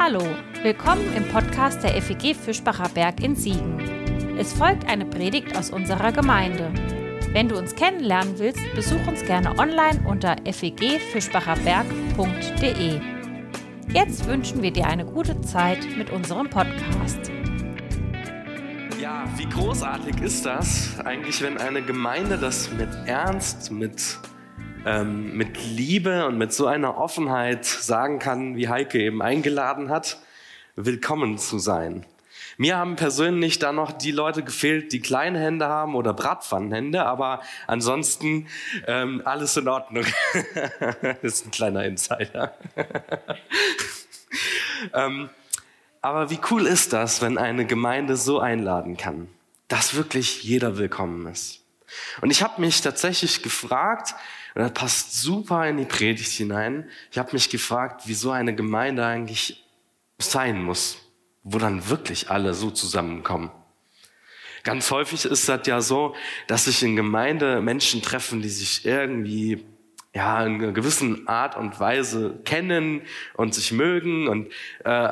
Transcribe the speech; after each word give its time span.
Hallo, 0.00 0.22
willkommen 0.62 1.12
im 1.16 1.26
Podcast 1.26 1.82
der 1.82 2.00
FEG 2.00 2.36
Fischbacher 2.36 2.88
Berg 2.90 3.20
in 3.20 3.34
Siegen. 3.34 3.80
Es 4.38 4.52
folgt 4.52 4.88
eine 4.88 5.04
Predigt 5.04 5.58
aus 5.58 5.70
unserer 5.70 6.12
Gemeinde. 6.12 6.70
Wenn 7.32 7.48
du 7.48 7.58
uns 7.58 7.74
kennenlernen 7.74 8.38
willst, 8.38 8.60
besuch 8.76 9.04
uns 9.08 9.24
gerne 9.24 9.58
online 9.58 10.00
unter 10.06 10.36
fegfischbacherberg.de. 10.44 13.00
Jetzt 13.92 14.28
wünschen 14.28 14.62
wir 14.62 14.70
dir 14.70 14.86
eine 14.86 15.04
gute 15.04 15.40
Zeit 15.40 15.84
mit 15.96 16.10
unserem 16.10 16.48
Podcast. 16.48 17.32
Ja, 19.02 19.24
wie 19.36 19.48
großartig 19.48 20.20
ist 20.20 20.46
das 20.46 21.00
eigentlich, 21.00 21.42
wenn 21.42 21.58
eine 21.58 21.82
Gemeinde 21.82 22.38
das 22.38 22.72
mit 22.72 22.90
Ernst, 23.06 23.72
mit 23.72 24.16
ähm, 24.86 25.36
mit 25.36 25.62
Liebe 25.64 26.26
und 26.26 26.38
mit 26.38 26.52
so 26.52 26.66
einer 26.66 26.98
Offenheit 26.98 27.64
sagen 27.64 28.18
kann, 28.18 28.56
wie 28.56 28.68
Heike 28.68 29.00
eben 29.00 29.22
eingeladen 29.22 29.90
hat, 29.90 30.18
willkommen 30.76 31.38
zu 31.38 31.58
sein. 31.58 32.04
Mir 32.56 32.76
haben 32.76 32.96
persönlich 32.96 33.60
da 33.60 33.72
noch 33.72 33.92
die 33.92 34.10
Leute 34.10 34.42
gefehlt, 34.42 34.92
die 34.92 35.00
kleine 35.00 35.38
Hände 35.38 35.68
haben 35.68 35.94
oder 35.94 36.12
Bratpfannenhände, 36.12 37.04
aber 37.04 37.40
ansonsten 37.68 38.48
ähm, 38.86 39.22
alles 39.24 39.56
in 39.56 39.68
Ordnung. 39.68 40.04
das 41.02 41.18
ist 41.22 41.46
ein 41.46 41.50
kleiner 41.52 41.84
Insider. 41.84 42.54
ähm, 44.92 45.30
aber 46.00 46.30
wie 46.30 46.40
cool 46.50 46.66
ist 46.66 46.92
das, 46.92 47.22
wenn 47.22 47.38
eine 47.38 47.64
Gemeinde 47.64 48.16
so 48.16 48.40
einladen 48.40 48.96
kann, 48.96 49.28
dass 49.68 49.94
wirklich 49.94 50.42
jeder 50.42 50.78
willkommen 50.78 51.26
ist? 51.26 51.62
Und 52.20 52.30
ich 52.30 52.42
habe 52.42 52.60
mich 52.60 52.80
tatsächlich 52.80 53.42
gefragt, 53.42 54.14
und 54.54 54.62
das 54.62 54.72
passt 54.72 55.20
super 55.20 55.68
in 55.68 55.76
die 55.76 55.84
Predigt 55.84 56.32
hinein. 56.32 56.88
Ich 57.10 57.18
habe 57.18 57.32
mich 57.32 57.50
gefragt, 57.50 58.06
wie 58.06 58.14
so 58.14 58.30
eine 58.30 58.54
Gemeinde 58.54 59.04
eigentlich 59.04 59.64
sein 60.18 60.62
muss, 60.62 60.98
wo 61.42 61.58
dann 61.58 61.88
wirklich 61.88 62.30
alle 62.30 62.54
so 62.54 62.70
zusammenkommen. 62.70 63.50
Ganz 64.64 64.90
häufig 64.90 65.24
ist 65.24 65.48
das 65.48 65.66
ja 65.66 65.80
so, 65.80 66.14
dass 66.46 66.64
sich 66.64 66.82
in 66.82 66.96
Gemeinde 66.96 67.60
Menschen 67.60 68.02
treffen, 68.02 68.42
die 68.42 68.48
sich 68.48 68.84
irgendwie 68.84 69.64
ja, 70.14 70.42
in 70.44 70.54
einer 70.54 70.72
gewissen 70.72 71.28
Art 71.28 71.56
und 71.56 71.78
Weise 71.80 72.40
kennen 72.44 73.02
und 73.34 73.54
sich 73.54 73.72
mögen 73.72 74.26
und 74.26 74.46
äh, 74.84 75.08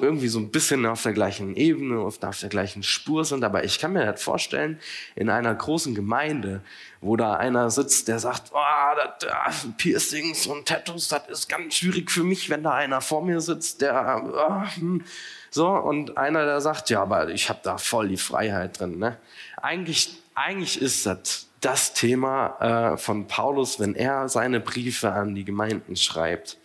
irgendwie 0.00 0.28
so 0.28 0.38
ein 0.38 0.50
bisschen 0.50 0.86
auf 0.86 1.02
der 1.02 1.12
gleichen 1.12 1.56
Ebene, 1.56 2.00
auf, 2.00 2.22
auf 2.22 2.40
der 2.40 2.48
gleichen 2.48 2.82
Spur 2.82 3.26
sind. 3.26 3.44
Aber 3.44 3.64
ich 3.64 3.78
kann 3.78 3.92
mir 3.92 4.06
das 4.06 4.22
vorstellen, 4.22 4.80
in 5.14 5.28
einer 5.28 5.54
großen 5.54 5.94
Gemeinde, 5.94 6.62
wo 7.02 7.16
da 7.16 7.34
einer 7.34 7.70
sitzt, 7.70 8.08
der 8.08 8.18
sagt, 8.18 8.50
oh, 8.52 8.96
das, 9.20 9.68
Piercings 9.76 10.46
und 10.46 10.66
Tattoos, 10.66 11.08
das 11.08 11.28
ist 11.28 11.48
ganz 11.48 11.74
schwierig 11.74 12.10
für 12.10 12.24
mich, 12.24 12.48
wenn 12.48 12.62
da 12.62 12.72
einer 12.72 13.02
vor 13.02 13.22
mir 13.22 13.42
sitzt, 13.42 13.82
der 13.82 14.22
oh, 14.24 14.80
hm, 14.80 15.04
so 15.50 15.68
und 15.68 16.16
einer, 16.16 16.46
der 16.46 16.62
sagt, 16.62 16.88
ja, 16.88 17.02
aber 17.02 17.28
ich 17.28 17.50
habe 17.50 17.60
da 17.62 17.76
voll 17.76 18.08
die 18.08 18.16
Freiheit 18.16 18.80
drin. 18.80 18.98
Ne? 18.98 19.18
Eigentlich, 19.56 20.14
eigentlich 20.34 20.80
ist 20.80 21.04
das 21.04 21.49
das 21.60 21.92
Thema 21.92 22.92
äh, 22.92 22.96
von 22.96 23.26
Paulus, 23.26 23.78
wenn 23.78 23.94
er 23.94 24.28
seine 24.28 24.60
Briefe 24.60 25.12
an 25.12 25.34
die 25.34 25.44
Gemeinden 25.44 25.96
schreibt. 25.96 26.58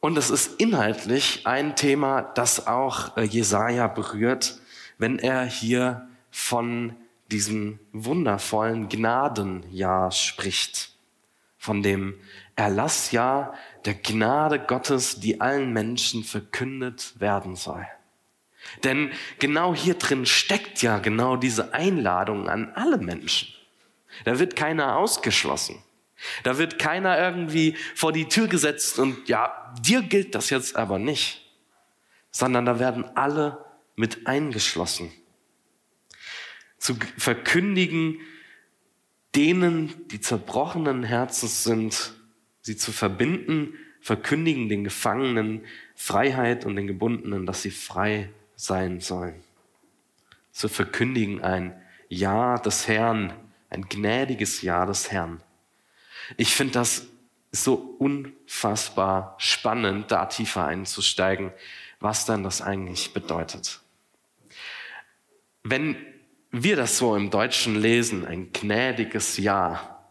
Und 0.00 0.16
es 0.16 0.30
ist 0.30 0.60
inhaltlich 0.60 1.46
ein 1.46 1.74
Thema, 1.74 2.22
das 2.22 2.66
auch 2.66 3.16
äh, 3.16 3.22
Jesaja 3.22 3.88
berührt, 3.88 4.60
wenn 4.98 5.18
er 5.18 5.44
hier 5.44 6.08
von 6.30 6.94
diesem 7.30 7.78
wundervollen 7.92 8.88
Gnadenjahr 8.88 10.12
spricht, 10.12 10.92
von 11.58 11.82
dem 11.82 12.14
Erlassjahr 12.56 13.54
der 13.84 13.94
Gnade 13.94 14.58
Gottes, 14.58 15.20
die 15.20 15.40
allen 15.40 15.72
Menschen 15.72 16.24
verkündet 16.24 17.14
werden 17.18 17.56
soll. 17.56 17.86
Denn 18.84 19.10
genau 19.38 19.74
hier 19.74 19.94
drin 19.94 20.26
steckt 20.26 20.82
ja 20.82 20.98
genau 20.98 21.36
diese 21.36 21.74
Einladung 21.74 22.48
an 22.48 22.72
alle 22.74 22.98
Menschen. 22.98 23.48
Da 24.24 24.38
wird 24.38 24.56
keiner 24.56 24.96
ausgeschlossen. 24.96 25.82
Da 26.42 26.58
wird 26.58 26.78
keiner 26.78 27.18
irgendwie 27.18 27.76
vor 27.94 28.12
die 28.12 28.26
Tür 28.26 28.48
gesetzt 28.48 28.98
und 28.98 29.28
ja, 29.28 29.72
dir 29.80 30.02
gilt 30.02 30.34
das 30.34 30.50
jetzt 30.50 30.76
aber 30.76 30.98
nicht, 30.98 31.48
sondern 32.30 32.66
da 32.66 32.78
werden 32.78 33.04
alle 33.16 33.64
mit 33.94 34.26
eingeschlossen. 34.26 35.12
Zu 36.78 36.96
verkündigen, 37.16 38.20
denen, 39.34 40.08
die 40.08 40.20
zerbrochenen 40.20 41.04
Herzens 41.04 41.64
sind, 41.64 42.14
sie 42.62 42.76
zu 42.76 42.92
verbinden, 42.92 43.74
verkündigen 44.00 44.68
den 44.68 44.84
Gefangenen 44.84 45.64
Freiheit 45.94 46.64
und 46.64 46.76
den 46.76 46.86
Gebundenen, 46.86 47.46
dass 47.46 47.62
sie 47.62 47.70
frei 47.70 48.30
sein 48.56 49.00
sollen. 49.00 49.42
Zu 50.52 50.68
verkündigen 50.68 51.42
ein 51.42 51.80
Ja 52.08 52.58
des 52.58 52.88
Herrn 52.88 53.32
ein 53.70 53.88
gnädiges 53.88 54.62
Jahr 54.62 54.86
des 54.86 55.10
Herrn. 55.10 55.42
Ich 56.36 56.54
finde 56.54 56.74
das 56.74 57.06
so 57.50 57.74
unfassbar 57.98 59.34
spannend, 59.38 60.10
da 60.10 60.26
tiefer 60.26 60.66
einzusteigen, 60.66 61.52
was 62.00 62.26
dann 62.26 62.42
das 62.42 62.60
eigentlich 62.60 63.12
bedeutet. 63.12 63.80
Wenn 65.62 65.96
wir 66.50 66.76
das 66.76 66.98
so 66.98 67.16
im 67.16 67.30
Deutschen 67.30 67.74
lesen, 67.74 68.26
ein 68.26 68.52
gnädiges 68.52 69.36
Jahr, 69.36 70.04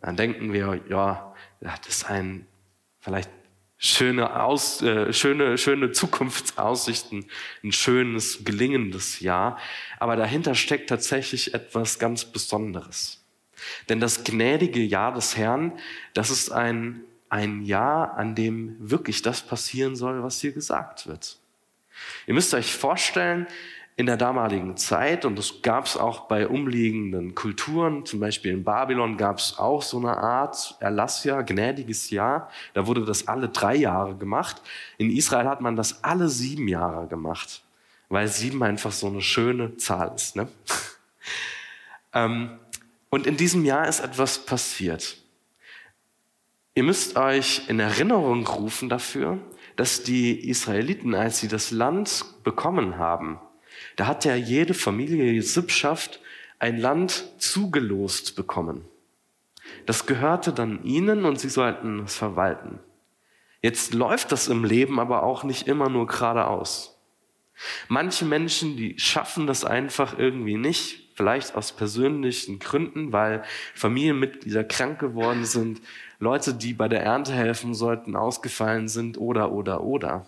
dann 0.00 0.16
denken 0.16 0.52
wir, 0.52 0.80
ja, 0.88 1.34
das 1.60 1.86
ist 1.88 2.04
ein 2.04 2.46
vielleicht 3.00 3.30
schöne, 3.84 4.42
Aus, 4.42 4.80
äh, 4.82 5.12
schöne, 5.12 5.58
schöne 5.58 5.92
Zukunftsaussichten, 5.92 7.26
ein 7.62 7.72
schönes, 7.72 8.44
gelingendes 8.44 9.20
Jahr. 9.20 9.58
Aber 9.98 10.16
dahinter 10.16 10.54
steckt 10.54 10.88
tatsächlich 10.88 11.52
etwas 11.52 11.98
ganz 11.98 12.24
Besonderes. 12.24 13.22
Denn 13.88 14.00
das 14.00 14.24
gnädige 14.24 14.80
Jahr 14.80 15.12
des 15.12 15.36
Herrn, 15.36 15.78
das 16.14 16.30
ist 16.30 16.50
ein, 16.50 17.02
ein 17.28 17.62
Jahr, 17.62 18.16
an 18.16 18.34
dem 18.34 18.76
wirklich 18.78 19.22
das 19.22 19.42
passieren 19.42 19.96
soll, 19.96 20.22
was 20.22 20.40
hier 20.40 20.52
gesagt 20.52 21.06
wird. 21.06 21.38
Ihr 22.26 22.34
müsst 22.34 22.54
euch 22.54 22.74
vorstellen, 22.74 23.46
in 23.96 24.06
der 24.06 24.16
damaligen 24.16 24.76
Zeit, 24.76 25.24
und 25.24 25.38
das 25.38 25.62
gab 25.62 25.86
es 25.86 25.96
auch 25.96 26.26
bei 26.26 26.48
umliegenden 26.48 27.36
Kulturen, 27.36 28.04
zum 28.04 28.18
Beispiel 28.18 28.52
in 28.52 28.64
Babylon 28.64 29.16
gab 29.16 29.38
es 29.38 29.56
auch 29.56 29.82
so 29.82 29.98
eine 29.98 30.16
Art 30.16 30.74
Erlassjahr, 30.80 31.44
gnädiges 31.44 32.10
Jahr. 32.10 32.50
Da 32.72 32.88
wurde 32.88 33.04
das 33.04 33.28
alle 33.28 33.48
drei 33.48 33.76
Jahre 33.76 34.16
gemacht. 34.16 34.60
In 34.98 35.10
Israel 35.10 35.46
hat 35.46 35.60
man 35.60 35.76
das 35.76 36.02
alle 36.02 36.28
sieben 36.28 36.66
Jahre 36.66 37.06
gemacht, 37.06 37.62
weil 38.08 38.26
sieben 38.26 38.64
einfach 38.64 38.90
so 38.90 39.06
eine 39.06 39.20
schöne 39.20 39.76
Zahl 39.76 40.12
ist. 40.16 40.34
Ne? 40.34 40.48
ähm, 42.14 42.58
und 43.10 43.28
in 43.28 43.36
diesem 43.36 43.64
Jahr 43.64 43.86
ist 43.86 44.00
etwas 44.00 44.44
passiert. 44.44 45.18
Ihr 46.74 46.82
müsst 46.82 47.16
euch 47.16 47.68
in 47.68 47.78
Erinnerung 47.78 48.44
rufen 48.44 48.88
dafür, 48.88 49.38
dass 49.76 50.02
die 50.02 50.48
Israeliten, 50.48 51.14
als 51.14 51.38
sie 51.38 51.46
das 51.46 51.70
Land 51.70 52.24
bekommen 52.42 52.98
haben, 52.98 53.38
da 53.96 54.06
hat 54.06 54.24
ja 54.24 54.34
jede 54.34 54.74
Familie, 54.74 55.24
jede 55.24 55.42
Sippschaft 55.42 56.20
ein 56.58 56.78
Land 56.78 57.32
zugelost 57.38 58.36
bekommen. 58.36 58.84
Das 59.86 60.06
gehörte 60.06 60.52
dann 60.52 60.82
ihnen 60.84 61.24
und 61.24 61.38
sie 61.38 61.48
sollten 61.48 62.00
es 62.00 62.16
verwalten. 62.16 62.78
Jetzt 63.62 63.94
läuft 63.94 64.32
das 64.32 64.48
im 64.48 64.64
Leben 64.64 65.00
aber 65.00 65.22
auch 65.22 65.44
nicht 65.44 65.68
immer 65.68 65.88
nur 65.88 66.06
geradeaus. 66.06 66.98
Manche 67.88 68.24
Menschen, 68.24 68.76
die 68.76 68.98
schaffen 68.98 69.46
das 69.46 69.64
einfach 69.64 70.18
irgendwie 70.18 70.56
nicht, 70.56 71.12
vielleicht 71.14 71.54
aus 71.54 71.72
persönlichen 71.72 72.58
Gründen, 72.58 73.12
weil 73.12 73.44
Familienmitglieder 73.74 74.64
krank 74.64 74.98
geworden 74.98 75.44
sind, 75.44 75.80
Leute, 76.18 76.54
die 76.54 76.74
bei 76.74 76.88
der 76.88 77.02
Ernte 77.04 77.32
helfen 77.32 77.74
sollten, 77.74 78.16
ausgefallen 78.16 78.88
sind 78.88 79.18
oder, 79.18 79.52
oder, 79.52 79.82
oder 79.84 80.26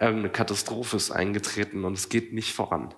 irgendeine 0.00 0.30
Katastrophe 0.30 0.96
ist 0.96 1.10
eingetreten 1.10 1.84
und 1.84 1.94
es 1.94 2.08
geht 2.08 2.32
nicht 2.32 2.52
voran. 2.52 2.94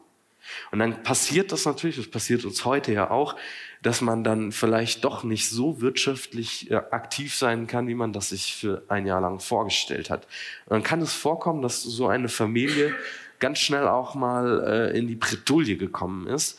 Und 0.70 0.79
dann 0.79 1.02
passiert 1.02 1.52
das 1.52 1.64
natürlich, 1.64 1.97
das 1.97 2.08
passiert 2.08 2.44
uns 2.44 2.64
heute 2.64 2.93
ja 2.93 3.11
auch, 3.11 3.37
dass 3.82 4.00
man 4.00 4.25
dann 4.25 4.52
vielleicht 4.52 5.05
doch 5.05 5.25
nicht 5.25 5.49
so 5.49 5.81
wirtschaftlich 5.81 6.70
äh, 6.70 6.76
aktiv 6.76 7.35
sein 7.35 7.67
kann, 7.67 7.88
wie 7.88 7.94
man 7.94 8.12
das 8.12 8.31
sich 8.31 8.55
für 8.56 8.82
ein 8.88 9.06
Jahr 9.06 9.20
lang 9.20 9.41
vorgestellt 9.41 10.11
hat. 10.11 10.26
Und 10.67 10.73
dann 10.73 10.82
kann 10.82 11.00
es 11.00 11.14
vorkommen, 11.14 11.62
dass 11.62 11.82
so 11.82 12.08
eine 12.08 12.29
Familie 12.29 12.94
ganz 13.38 13.58
schnell 13.58 13.88
auch 13.88 14.14
mal 14.14 14.93
äh, 14.93 14.99
in 14.99 15.08
die 15.08 15.14
Bredouille 15.14 15.76
gekommen 15.76 16.26
ist 16.26 16.58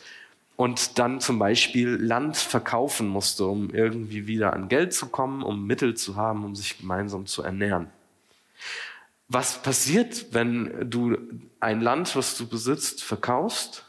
und 0.56 0.98
dann 0.98 1.20
zum 1.20 1.38
Beispiel 1.38 1.90
Land 1.90 2.36
verkaufen 2.36 3.06
musste, 3.06 3.46
um 3.46 3.70
irgendwie 3.70 4.26
wieder 4.26 4.52
an 4.52 4.68
Geld 4.68 4.92
zu 4.92 5.06
kommen, 5.06 5.42
um 5.42 5.66
Mittel 5.66 5.94
zu 5.94 6.16
haben, 6.16 6.44
um 6.44 6.56
sich 6.56 6.78
gemeinsam 6.78 7.26
zu 7.26 7.42
ernähren. 7.42 7.88
Was 9.34 9.62
passiert, 9.62 10.26
wenn 10.32 10.90
du 10.90 11.16
ein 11.58 11.80
Land, 11.80 12.14
was 12.16 12.36
du 12.36 12.46
besitzt, 12.46 13.02
verkaufst? 13.02 13.86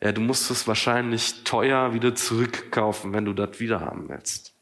Ja, 0.00 0.12
du 0.12 0.20
musst 0.20 0.52
es 0.52 0.68
wahrscheinlich 0.68 1.42
teuer 1.42 1.94
wieder 1.94 2.14
zurückkaufen, 2.14 3.12
wenn 3.12 3.24
du 3.24 3.32
das 3.32 3.58
wieder 3.58 3.80
haben 3.80 4.08
willst. 4.08 4.54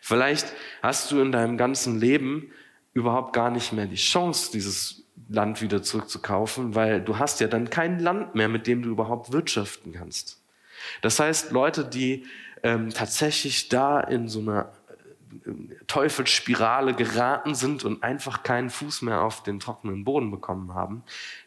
Vielleicht 0.00 0.46
hast 0.80 1.10
du 1.10 1.20
in 1.20 1.32
deinem 1.32 1.56
ganzen 1.56 1.98
Leben 1.98 2.52
überhaupt 2.92 3.32
gar 3.32 3.50
nicht 3.50 3.72
mehr 3.72 3.86
die 3.86 3.96
Chance, 3.96 4.52
dieses 4.52 5.02
Land 5.28 5.60
wieder 5.60 5.82
zurückzukaufen, 5.82 6.76
weil 6.76 7.00
du 7.00 7.18
hast 7.18 7.40
ja 7.40 7.48
dann 7.48 7.70
kein 7.70 7.98
Land 7.98 8.36
mehr, 8.36 8.48
mit 8.48 8.68
dem 8.68 8.82
du 8.82 8.90
überhaupt 8.90 9.32
wirtschaften 9.32 9.92
kannst. 9.92 10.40
Das 11.02 11.18
heißt, 11.18 11.50
Leute, 11.50 11.84
die 11.84 12.26
ähm, 12.62 12.90
tatsächlich 12.90 13.68
da 13.68 13.98
in 13.98 14.28
so 14.28 14.38
einer 14.38 14.70
Teufelsspirale 15.86 16.94
geraten 16.94 17.54
sind 17.54 17.84
und 17.84 18.02
einfach 18.02 18.42
keinen 18.42 18.70
Fuß 18.70 19.02
mehr 19.02 19.22
auf 19.22 19.42
den 19.42 19.60
trockenen 19.60 20.04
Boden 20.04 20.30
bekommen 20.30 20.74
haben, 20.74 21.02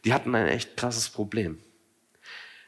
die 0.05 0.13
hatten 0.13 0.33
ein 0.35 0.47
echt 0.47 0.77
krasses 0.77 1.09
Problem. 1.09 1.57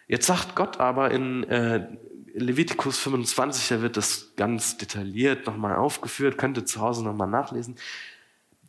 Jetzt 0.08 0.26
sagt 0.26 0.56
Gott 0.56 0.80
aber 0.80 1.12
in 1.12 1.44
äh, 1.46 1.88
Levitikus 2.34 2.98
25, 3.00 3.68
da 3.70 3.82
wird 3.82 3.98
das 3.98 4.34
ganz 4.36 4.78
detailliert 4.78 5.46
nochmal 5.46 5.76
aufgeführt, 5.76 6.38
könnt 6.38 6.58
ihr 6.58 6.66
zu 6.66 6.82
Hause 6.82 7.04
nochmal 7.04 7.28
nachlesen, 7.28 7.76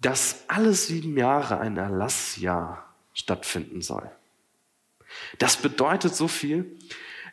dass 0.00 0.44
alle 0.48 0.72
sieben 0.72 1.16
Jahre 1.16 1.60
ein 1.60 1.76
Erlassjahr 1.76 2.86
stattfinden 3.12 3.82
soll. 3.82 4.10
Das 5.38 5.56
bedeutet 5.56 6.14
so 6.14 6.28
viel, 6.28 6.78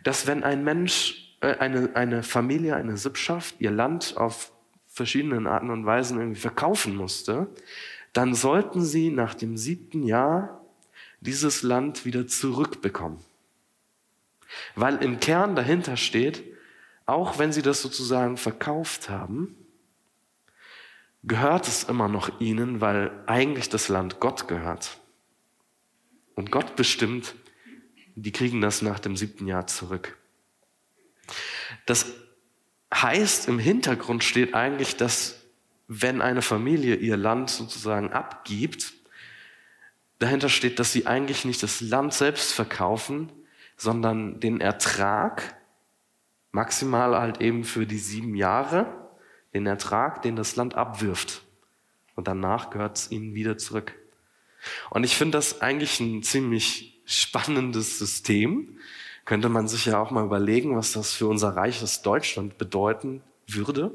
dass 0.04 0.28
wenn 0.28 0.44
ein 0.44 0.64
Mensch, 0.64 1.36
äh, 1.42 1.56
eine, 1.58 1.96
eine 1.96 2.24
Familie, 2.24 2.76
eine 2.76 2.98
Sippschaft 2.98 3.56
ihr 3.60 3.72
Land 3.72 4.16
auf 4.18 4.52
verschiedenen 4.98 5.48
Arten 5.48 5.70
und 5.70 5.86
Weisen 5.86 6.20
irgendwie 6.20 6.42
verkaufen 6.42 6.96
musste, 6.96 7.48
dann 8.14 8.34
sollten 8.34 8.84
sie 8.84 9.10
nach 9.12 9.34
dem 9.36 9.56
siebten 9.56 10.04
Jahr 10.04 10.66
dieses 11.22 11.62
Land 11.64 12.04
wieder 12.04 12.28
zurückbekommen. 12.28 13.20
Weil 14.76 14.98
im 15.04 15.20
Kern 15.20 15.56
dahinter 15.56 15.98
steht, 15.98 16.44
auch 17.06 17.38
wenn 17.38 17.54
sie 17.54 17.62
das 17.62 17.82
sozusagen 17.82 18.38
verkauft 18.38 19.10
haben, 19.10 19.56
gehört 21.24 21.68
es 21.68 21.84
immer 21.84 22.08
noch 22.08 22.42
ihnen, 22.42 22.82
weil 22.82 23.12
eigentlich 23.28 23.70
das 23.70 23.90
Land 23.90 24.20
Gott 24.20 24.48
gehört. 24.48 25.00
Und 26.36 26.52
Gott 26.52 26.76
bestimmt, 26.76 27.36
die 28.16 28.32
kriegen 28.32 28.62
das 28.62 28.82
nach 28.82 29.00
dem 29.00 29.16
siebten 29.16 29.48
Jahr 29.48 29.68
zurück. 29.68 30.18
Das 31.86 32.14
heißt, 32.94 33.48
im 33.48 33.60
Hintergrund 33.60 34.24
steht 34.24 34.54
eigentlich, 34.54 34.96
dass 34.96 35.46
wenn 35.88 36.22
eine 36.22 36.42
Familie 36.42 36.96
ihr 36.96 37.18
Land 37.18 37.50
sozusagen 37.50 38.12
abgibt, 38.12 38.94
dahinter 40.20 40.50
steht, 40.50 40.80
dass 40.80 40.92
sie 40.92 41.08
eigentlich 41.08 41.46
nicht 41.46 41.64
das 41.64 41.82
Land 41.82 42.14
selbst 42.14 42.54
verkaufen, 42.54 43.32
sondern 43.78 44.40
den 44.40 44.60
Ertrag, 44.60 45.56
maximal 46.52 47.18
halt 47.18 47.42
eben 47.42 47.64
für 47.64 47.86
die 47.86 48.00
sieben 48.00 48.36
Jahre, 48.36 49.10
den 49.54 49.66
Ertrag, 49.66 50.22
den 50.22 50.36
das 50.36 50.56
Land 50.56 50.76
abwirft. 50.76 51.44
Und 52.16 52.28
danach 52.28 52.72
gehört 52.72 52.98
es 52.98 53.12
ihnen 53.12 53.36
wieder 53.36 53.58
zurück. 53.58 53.94
Und 54.90 55.04
ich 55.04 55.16
finde 55.16 55.38
das 55.38 55.62
eigentlich 55.62 56.00
ein 56.00 56.24
ziemlich 56.24 57.00
spannendes 57.06 58.00
System. 58.00 58.80
Könnte 59.28 59.50
man 59.50 59.68
sich 59.68 59.86
ja 59.86 60.00
auch 60.00 60.10
mal 60.10 60.24
überlegen, 60.24 60.78
was 60.78 60.94
das 60.94 61.12
für 61.12 61.28
unser 61.28 61.50
reiches 61.50 62.02
Deutschland 62.02 62.58
bedeuten 62.58 63.22
würde, 63.46 63.92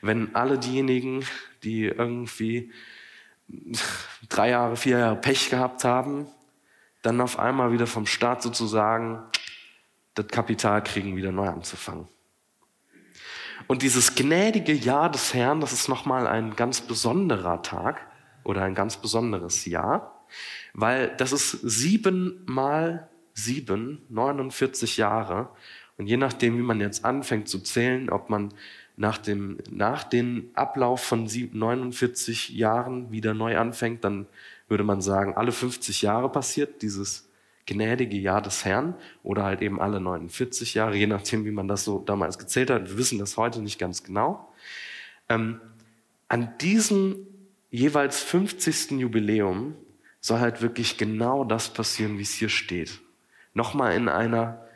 wenn 0.00 0.32
alle 0.36 0.60
diejenigen, 0.60 1.24
die 1.64 1.86
irgendwie 1.86 2.70
drei 4.28 4.50
Jahre, 4.50 4.76
vier 4.76 4.98
Jahre 4.98 5.16
Pech 5.16 5.50
gehabt 5.50 5.82
haben, 5.82 6.28
dann 7.02 7.20
auf 7.20 7.36
einmal 7.40 7.72
wieder 7.72 7.88
vom 7.88 8.06
Staat 8.06 8.40
sozusagen 8.40 9.24
das 10.14 10.28
Kapital 10.28 10.84
kriegen, 10.84 11.16
wieder 11.16 11.32
neu 11.32 11.48
anzufangen. 11.48 12.06
Und 13.66 13.82
dieses 13.82 14.14
gnädige 14.14 14.72
Jahr 14.72 15.10
des 15.10 15.34
Herrn, 15.34 15.60
das 15.60 15.72
ist 15.72 15.88
nochmal 15.88 16.28
ein 16.28 16.54
ganz 16.54 16.80
besonderer 16.80 17.60
Tag 17.62 18.06
oder 18.44 18.62
ein 18.62 18.76
ganz 18.76 18.98
besonderes 18.98 19.64
Jahr, 19.64 20.24
weil 20.74 21.08
das 21.16 21.32
ist 21.32 21.50
sieben 21.50 22.44
mal 22.46 23.08
sieben, 23.38 24.02
49 24.08 24.96
Jahre. 24.96 25.48
Und 25.96 26.06
je 26.06 26.16
nachdem, 26.16 26.58
wie 26.58 26.62
man 26.62 26.80
jetzt 26.80 27.04
anfängt 27.04 27.48
zu 27.48 27.60
zählen, 27.60 28.10
ob 28.10 28.30
man 28.30 28.52
nach 28.96 29.18
dem, 29.18 29.58
nach 29.70 30.04
dem 30.04 30.50
Ablauf 30.54 31.02
von 31.02 31.24
49 31.24 32.50
Jahren 32.50 33.12
wieder 33.12 33.34
neu 33.34 33.56
anfängt, 33.56 34.04
dann 34.04 34.26
würde 34.68 34.84
man 34.84 35.00
sagen, 35.00 35.34
alle 35.36 35.52
50 35.52 36.02
Jahre 36.02 36.30
passiert 36.30 36.82
dieses 36.82 37.28
gnädige 37.66 38.16
Jahr 38.16 38.42
des 38.42 38.64
Herrn 38.64 38.94
oder 39.22 39.44
halt 39.44 39.62
eben 39.62 39.80
alle 39.80 40.00
49 40.00 40.74
Jahre, 40.74 40.96
je 40.96 41.06
nachdem, 41.06 41.44
wie 41.44 41.50
man 41.50 41.68
das 41.68 41.84
so 41.84 41.98
damals 42.00 42.38
gezählt 42.38 42.70
hat. 42.70 42.88
Wir 42.88 42.98
wissen 42.98 43.18
das 43.18 43.36
heute 43.36 43.60
nicht 43.60 43.78
ganz 43.78 44.02
genau. 44.02 44.52
Ähm, 45.28 45.60
an 46.28 46.56
diesem 46.60 47.16
jeweils 47.70 48.22
50. 48.22 48.92
Jubiläum 48.92 49.74
soll 50.20 50.40
halt 50.40 50.62
wirklich 50.62 50.96
genau 50.96 51.44
das 51.44 51.72
passieren, 51.72 52.18
wie 52.18 52.22
es 52.22 52.32
hier 52.32 52.48
steht. 52.48 53.00
Nochmal 53.54 53.94
in 53.96 54.08
einer 54.08 54.66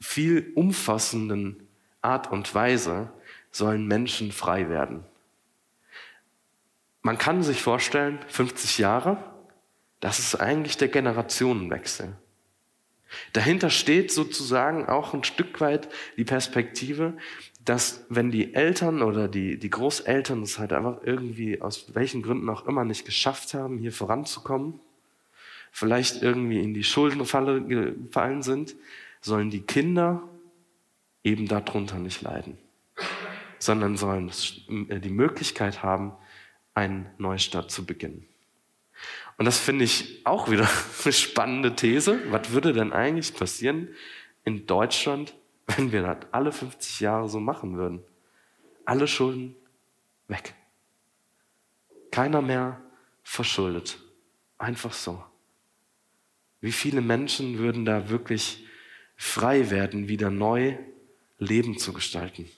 viel 0.00 0.52
umfassenden 0.54 1.66
Art 2.02 2.30
und 2.30 2.54
Weise 2.54 3.10
sollen 3.50 3.86
Menschen 3.86 4.32
frei 4.32 4.68
werden. 4.68 5.04
Man 7.02 7.18
kann 7.18 7.42
sich 7.42 7.62
vorstellen, 7.62 8.18
50 8.28 8.78
Jahre, 8.78 9.16
das 10.00 10.18
ist 10.18 10.36
eigentlich 10.36 10.76
der 10.76 10.88
Generationenwechsel. 10.88 12.16
Dahinter 13.32 13.70
steht 13.70 14.12
sozusagen 14.12 14.86
auch 14.86 15.14
ein 15.14 15.24
Stück 15.24 15.60
weit 15.60 15.88
die 16.16 16.24
Perspektive, 16.24 17.16
dass 17.64 18.04
wenn 18.08 18.30
die 18.30 18.54
Eltern 18.54 19.02
oder 19.02 19.28
die, 19.28 19.58
die 19.58 19.70
Großeltern 19.70 20.42
es 20.42 20.58
halt 20.58 20.72
einfach 20.72 21.02
irgendwie 21.02 21.60
aus 21.60 21.94
welchen 21.94 22.22
Gründen 22.22 22.48
auch 22.48 22.66
immer 22.66 22.84
nicht 22.84 23.04
geschafft 23.04 23.54
haben, 23.54 23.78
hier 23.78 23.92
voranzukommen, 23.92 24.80
vielleicht 25.72 26.22
irgendwie 26.22 26.60
in 26.60 26.74
die 26.74 26.84
Schuldenfalle 26.84 27.62
gefallen 27.62 28.42
sind, 28.42 28.74
sollen 29.20 29.50
die 29.50 29.62
Kinder 29.62 30.22
eben 31.24 31.48
darunter 31.48 31.98
nicht 31.98 32.22
leiden, 32.22 32.58
sondern 33.58 33.96
sollen 33.96 34.30
die 34.68 35.10
Möglichkeit 35.10 35.82
haben, 35.82 36.12
einen 36.74 37.06
Neustart 37.18 37.70
zu 37.70 37.84
beginnen. 37.84 38.26
Und 39.36 39.44
das 39.44 39.58
finde 39.58 39.84
ich 39.84 40.24
auch 40.24 40.50
wieder 40.50 40.68
eine 41.04 41.12
spannende 41.12 41.74
These. 41.74 42.20
Was 42.30 42.50
würde 42.50 42.72
denn 42.72 42.92
eigentlich 42.92 43.34
passieren 43.34 43.88
in 44.44 44.66
Deutschland, 44.66 45.34
wenn 45.66 45.92
wir 45.92 46.02
das 46.02 46.32
alle 46.32 46.52
50 46.52 47.00
Jahre 47.00 47.28
so 47.28 47.40
machen 47.40 47.76
würden? 47.76 48.02
Alle 48.84 49.06
Schulden 49.06 49.54
weg. 50.28 50.54
Keiner 52.10 52.42
mehr 52.42 52.80
verschuldet. 53.22 53.98
Einfach 54.56 54.92
so. 54.92 55.22
Wie 56.60 56.72
viele 56.72 57.00
Menschen 57.00 57.58
würden 57.58 57.84
da 57.84 58.08
wirklich 58.08 58.64
frei 59.16 59.70
werden, 59.70 60.08
wieder 60.08 60.30
neu 60.30 60.76
Leben 61.38 61.78
zu 61.78 61.92
gestalten? 61.92 62.48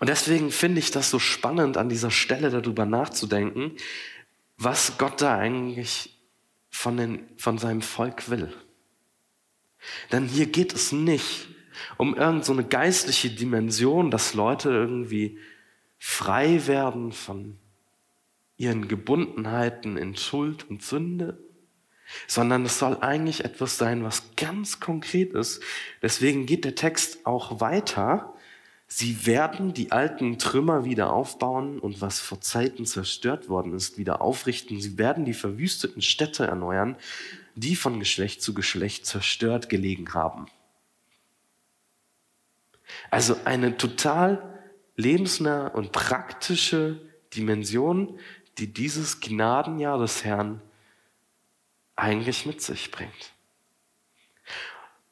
Und 0.00 0.08
deswegen 0.08 0.50
finde 0.50 0.80
ich 0.80 0.90
das 0.90 1.10
so 1.10 1.18
spannend, 1.18 1.76
an 1.76 1.88
dieser 1.88 2.10
Stelle 2.10 2.50
darüber 2.50 2.84
nachzudenken, 2.84 3.76
was 4.56 4.98
Gott 4.98 5.20
da 5.20 5.36
eigentlich 5.38 6.18
von, 6.70 6.96
den, 6.96 7.28
von 7.36 7.58
seinem 7.58 7.82
Volk 7.82 8.28
will. 8.28 8.52
Denn 10.12 10.26
hier 10.26 10.46
geht 10.46 10.72
es 10.72 10.92
nicht 10.92 11.48
um 11.98 12.14
irgendeine 12.16 12.44
so 12.44 12.68
geistliche 12.68 13.30
Dimension, 13.30 14.10
dass 14.10 14.34
Leute 14.34 14.70
irgendwie 14.70 15.38
frei 15.98 16.66
werden 16.66 17.12
von 17.12 17.58
ihren 18.56 18.88
Gebundenheiten 18.88 19.96
in 19.96 20.16
Schuld 20.16 20.68
und 20.70 20.82
Sünde, 20.82 21.38
sondern 22.26 22.64
es 22.64 22.78
soll 22.78 22.98
eigentlich 23.00 23.44
etwas 23.44 23.78
sein, 23.78 24.04
was 24.04 24.22
ganz 24.36 24.80
konkret 24.80 25.32
ist. 25.32 25.62
Deswegen 26.02 26.46
geht 26.46 26.64
der 26.64 26.74
Text 26.74 27.26
auch 27.26 27.60
weiter 27.60 28.34
Sie 28.96 29.26
werden 29.26 29.74
die 29.74 29.90
alten 29.92 30.38
Trümmer 30.38 30.84
wieder 30.84 31.12
aufbauen 31.12 31.80
und 31.80 32.00
was 32.00 32.20
vor 32.20 32.40
Zeiten 32.40 32.86
zerstört 32.86 33.48
worden 33.48 33.74
ist, 33.74 33.98
wieder 33.98 34.20
aufrichten. 34.20 34.80
Sie 34.80 34.98
werden 34.98 35.24
die 35.24 35.34
verwüsteten 35.34 36.02
Städte 36.02 36.46
erneuern, 36.46 36.96
die 37.56 37.76
von 37.76 37.98
Geschlecht 37.98 38.40
zu 38.40 38.54
Geschlecht 38.54 39.04
zerstört 39.04 39.68
gelegen 39.68 40.14
haben. 40.14 40.46
Also 43.10 43.36
eine 43.44 43.76
total 43.76 44.60
lebensnahe 44.96 45.70
und 45.70 45.90
praktische 45.90 47.00
Dimension, 47.34 48.18
die 48.58 48.72
dieses 48.72 49.18
Gnadenjahr 49.18 49.98
des 49.98 50.24
Herrn 50.24 50.60
eigentlich 51.96 52.46
mit 52.46 52.60
sich 52.60 52.90
bringt. 52.90 53.32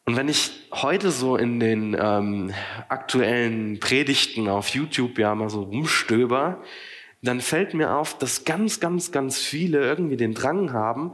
Und 0.04 0.16
wenn 0.16 0.28
ich 0.28 0.50
heute 0.72 1.10
so 1.12 1.36
in 1.36 1.60
den 1.60 1.96
ähm, 1.98 2.52
aktuellen 2.88 3.78
Predigten 3.78 4.48
auf 4.48 4.68
YouTube 4.68 5.18
ja 5.18 5.34
mal 5.34 5.48
so 5.48 5.62
rumstöber, 5.62 6.62
dann 7.22 7.40
fällt 7.40 7.72
mir 7.72 7.94
auf, 7.94 8.18
dass 8.18 8.44
ganz, 8.44 8.80
ganz, 8.80 9.12
ganz 9.12 9.38
viele 9.38 9.80
irgendwie 9.80 10.16
den 10.16 10.34
Drang 10.34 10.72
haben, 10.72 11.12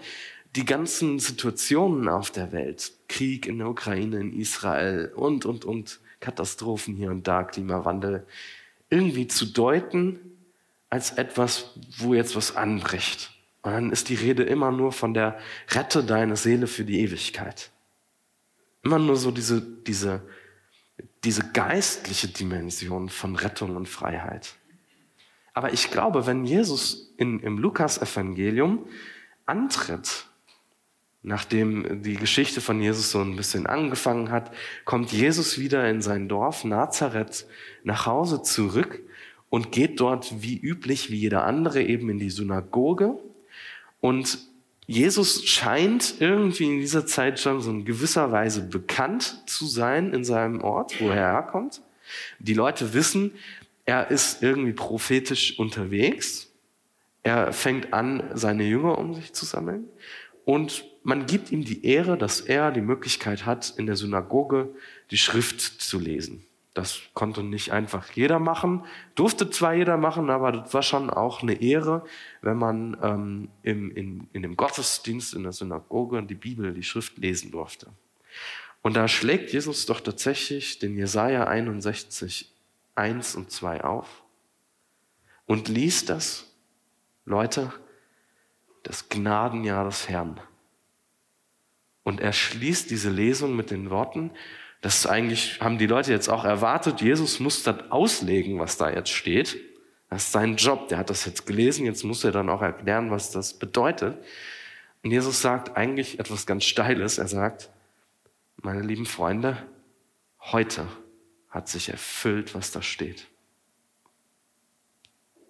die 0.56 0.64
ganzen 0.64 1.18
Situationen 1.18 2.08
auf 2.08 2.30
der 2.30 2.50
Welt, 2.52 2.92
Krieg 3.08 3.46
in 3.46 3.58
der 3.58 3.68
Ukraine, 3.68 4.18
in 4.18 4.38
Israel 4.38 5.12
und, 5.14 5.44
und, 5.44 5.64
und, 5.64 6.00
Katastrophen 6.20 6.96
hier 6.96 7.10
und 7.10 7.28
da, 7.28 7.44
Klimawandel, 7.44 8.26
irgendwie 8.90 9.28
zu 9.28 9.46
deuten 9.46 10.18
als 10.90 11.12
etwas, 11.12 11.78
wo 11.98 12.14
jetzt 12.14 12.34
was 12.34 12.56
anbricht. 12.56 13.30
Und 13.62 13.72
dann 13.72 13.92
ist 13.92 14.08
die 14.08 14.14
Rede 14.14 14.44
immer 14.44 14.70
nur 14.70 14.92
von 14.92 15.14
der 15.14 15.38
Rette 15.70 16.04
deine 16.04 16.36
Seele 16.36 16.66
für 16.66 16.84
die 16.84 17.00
Ewigkeit. 17.00 17.70
Immer 18.82 18.98
nur 18.98 19.16
so 19.16 19.30
diese, 19.30 19.60
diese, 19.60 20.22
diese 21.24 21.42
geistliche 21.52 22.28
Dimension 22.28 23.08
von 23.08 23.36
Rettung 23.36 23.76
und 23.76 23.88
Freiheit. 23.88 24.54
Aber 25.52 25.72
ich 25.72 25.90
glaube, 25.90 26.26
wenn 26.26 26.44
Jesus 26.44 27.12
in, 27.16 27.40
im 27.40 27.58
Lukas-Evangelium 27.58 28.86
antritt, 29.44 30.26
nachdem 31.22 32.02
die 32.02 32.14
Geschichte 32.14 32.60
von 32.60 32.80
Jesus 32.80 33.10
so 33.10 33.20
ein 33.20 33.34
bisschen 33.34 33.66
angefangen 33.66 34.30
hat, 34.30 34.54
kommt 34.84 35.10
Jesus 35.10 35.58
wieder 35.58 35.90
in 35.90 36.00
sein 36.00 36.28
Dorf 36.28 36.62
Nazareth 36.62 37.46
nach 37.82 38.06
Hause 38.06 38.42
zurück 38.42 39.00
und 39.50 39.72
geht 39.72 39.98
dort 39.98 40.42
wie 40.42 40.56
üblich, 40.56 41.10
wie 41.10 41.16
jeder 41.16 41.44
andere, 41.44 41.82
eben 41.82 42.08
in 42.08 42.18
die 42.18 42.30
Synagoge. 42.30 43.18
Und 44.00 44.38
Jesus 44.86 45.44
scheint 45.44 46.14
irgendwie 46.20 46.64
in 46.64 46.80
dieser 46.80 47.06
Zeit 47.06 47.38
schon 47.38 47.60
so 47.60 47.70
in 47.70 47.84
gewisser 47.84 48.32
Weise 48.32 48.62
bekannt 48.62 49.42
zu 49.46 49.66
sein 49.66 50.14
in 50.14 50.24
seinem 50.24 50.62
Ort, 50.62 51.00
wo 51.00 51.08
er 51.08 51.14
herkommt. 51.14 51.82
Die 52.38 52.54
Leute 52.54 52.94
wissen, 52.94 53.32
er 53.84 54.10
ist 54.10 54.42
irgendwie 54.42 54.72
prophetisch 54.72 55.58
unterwegs. 55.58 56.48
Er 57.22 57.52
fängt 57.52 57.92
an, 57.92 58.22
seine 58.32 58.64
Jünger 58.64 58.96
um 58.96 59.14
sich 59.14 59.34
zu 59.34 59.44
sammeln. 59.44 59.84
Und 60.44 60.84
man 61.02 61.26
gibt 61.26 61.52
ihm 61.52 61.64
die 61.64 61.84
Ehre, 61.84 62.16
dass 62.16 62.40
er 62.40 62.70
die 62.70 62.80
Möglichkeit 62.80 63.44
hat, 63.44 63.74
in 63.76 63.86
der 63.86 63.96
Synagoge 63.96 64.70
die 65.10 65.18
Schrift 65.18 65.60
zu 65.60 65.98
lesen. 65.98 66.44
Das 66.78 67.00
konnte 67.12 67.42
nicht 67.42 67.72
einfach 67.72 68.12
jeder 68.12 68.38
machen, 68.38 68.84
durfte 69.16 69.50
zwar 69.50 69.74
jeder 69.74 69.96
machen, 69.96 70.30
aber 70.30 70.52
das 70.52 70.72
war 70.72 70.84
schon 70.84 71.10
auch 71.10 71.42
eine 71.42 71.60
Ehre, 71.60 72.04
wenn 72.40 72.56
man 72.56 72.96
ähm, 73.02 73.48
im, 73.64 73.90
in, 73.96 74.28
in 74.32 74.42
dem 74.42 74.56
Gottesdienst 74.56 75.34
in 75.34 75.42
der 75.42 75.50
Synagoge 75.50 76.22
die 76.22 76.36
Bibel, 76.36 76.72
die 76.72 76.84
Schrift 76.84 77.18
lesen 77.18 77.50
durfte. 77.50 77.88
Und 78.80 78.94
da 78.94 79.08
schlägt 79.08 79.52
Jesus 79.52 79.86
doch 79.86 80.00
tatsächlich 80.00 80.78
den 80.78 80.96
Jesaja 80.96 81.48
61, 81.48 82.54
1 82.94 83.34
und 83.34 83.50
2 83.50 83.82
auf 83.82 84.22
und 85.46 85.66
liest 85.66 86.10
das, 86.10 86.46
Leute, 87.24 87.72
das 88.84 89.08
Gnadenjahr 89.08 89.84
des 89.84 90.08
Herrn. 90.08 90.40
Und 92.04 92.20
er 92.20 92.32
schließt 92.32 92.88
diese 92.88 93.10
Lesung 93.10 93.56
mit 93.56 93.72
den 93.72 93.90
Worten, 93.90 94.30
das 94.80 95.06
eigentlich 95.06 95.60
haben 95.60 95.78
die 95.78 95.86
Leute 95.86 96.12
jetzt 96.12 96.28
auch 96.28 96.44
erwartet. 96.44 97.00
Jesus 97.00 97.40
muss 97.40 97.62
das 97.64 97.90
auslegen, 97.90 98.58
was 98.58 98.76
da 98.76 98.90
jetzt 98.90 99.10
steht. 99.10 99.58
Das 100.08 100.24
ist 100.24 100.32
sein 100.32 100.56
Job. 100.56 100.88
Der 100.88 100.98
hat 100.98 101.10
das 101.10 101.24
jetzt 101.24 101.46
gelesen. 101.46 101.84
Jetzt 101.84 102.04
muss 102.04 102.24
er 102.24 102.30
dann 102.30 102.48
auch 102.48 102.62
erklären, 102.62 103.10
was 103.10 103.30
das 103.30 103.54
bedeutet. 103.54 104.16
Und 105.02 105.10
Jesus 105.10 105.42
sagt 105.42 105.76
eigentlich 105.76 106.20
etwas 106.20 106.46
ganz 106.46 106.64
Steiles. 106.64 107.18
Er 107.18 107.28
sagt, 107.28 107.70
meine 108.62 108.82
lieben 108.82 109.06
Freunde, 109.06 109.56
heute 110.40 110.86
hat 111.50 111.68
sich 111.68 111.88
erfüllt, 111.88 112.54
was 112.54 112.70
da 112.70 112.82
steht. 112.82 113.26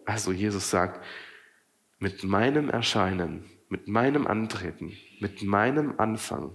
Also 0.05 0.33
Jesus 0.33 0.71
sagt, 0.71 1.05
mit 1.99 2.25
meinem 2.25 2.71
Erscheinen, 2.71 3.45
mit 3.69 3.89
meinem 3.89 4.27
Antreten, 4.27 4.97
mit 5.21 5.43
meinem 5.43 5.99
Anfang 5.99 6.55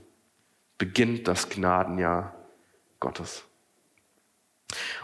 beginnt 0.78 1.28
das 1.28 1.50
Gnadenjahr 1.50 2.43
Gottes. 3.04 3.44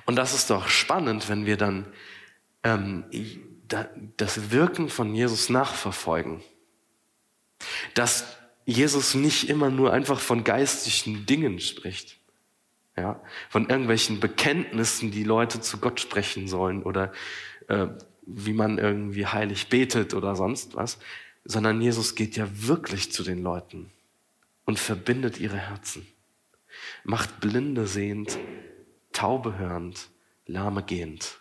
Und 0.06 0.16
das 0.16 0.34
ist 0.34 0.50
doch 0.50 0.70
spannend, 0.70 1.28
wenn 1.28 1.46
wir 1.46 1.58
dann 1.58 1.86
ähm, 2.64 3.04
das 4.18 4.52
Wirken 4.52 4.90
von 4.90 5.14
Jesus 5.14 5.50
nachverfolgen. 5.50 6.42
Dass 7.94 8.38
Jesus 8.66 9.16
nicht 9.16 9.50
immer 9.50 9.70
nur 9.70 9.92
einfach 9.92 10.20
von 10.20 10.46
geistlichen 10.46 11.26
Dingen 11.26 11.60
spricht. 11.60 12.18
Ja, 12.96 13.22
von 13.50 13.70
irgendwelchen 13.70 14.20
Bekenntnissen, 14.20 15.12
die 15.12 15.24
Leute 15.24 15.62
zu 15.62 15.78
Gott 15.78 16.00
sprechen 16.00 16.48
sollen 16.48 16.84
oder 16.84 17.14
äh, 17.68 17.88
wie 18.26 18.54
man 18.54 18.78
irgendwie 18.78 19.26
heilig 19.26 19.68
betet 19.68 20.14
oder 20.14 20.36
sonst 20.36 20.76
was, 20.76 21.00
sondern 21.46 21.82
Jesus 21.82 22.16
geht 22.16 22.36
ja 22.36 22.48
wirklich 22.52 23.12
zu 23.12 23.24
den 23.24 23.42
Leuten 23.42 23.92
und 24.66 24.80
verbindet 24.80 25.40
ihre 25.40 25.58
Herzen 25.58 26.06
macht 27.04 27.40
Blinde 27.40 27.88
sehend, 27.88 28.38
Taube 29.12 29.58
hörend, 29.58 30.10
Lahme 30.46 30.84
gehend. 30.84 31.40